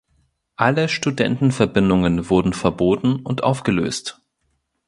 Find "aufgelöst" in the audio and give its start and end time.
3.43-4.19